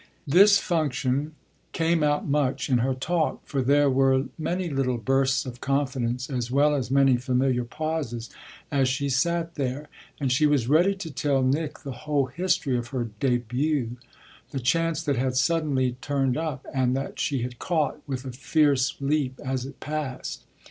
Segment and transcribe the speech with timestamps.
[0.25, 1.35] This function
[1.73, 6.49] came out much in her talk, for there were many little bursts of confidence as
[6.49, 8.31] well as many familiar pauses
[8.71, 12.87] as she sat there; and she was ready to tell Nick the whole history of
[12.87, 13.97] her début
[14.49, 18.95] the chance that had suddenly turned up and that she had caught, with a fierce
[19.01, 20.45] leap, as it passed.